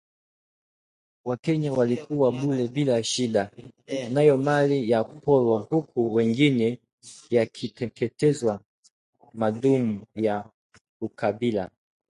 Wakenya 1.25 1.69
waliuwawa 1.77 2.29
bure 2.37 2.67
bila 2.75 2.95
shida, 3.03 3.51
nayo 4.13 4.35
mali 4.45 4.77
yakaporwa 4.91 5.59
huku 5.69 6.09
mengine 6.15 6.79
yakiteketezwa 7.29 8.61
maadamu 9.33 10.05
ya 10.15 10.49
ukabila 11.01 11.69